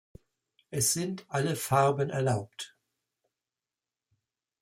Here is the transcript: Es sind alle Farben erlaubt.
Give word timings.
Es 0.71 0.93
sind 0.93 1.27
alle 1.29 1.55
Farben 1.55 2.09
erlaubt. 2.09 2.75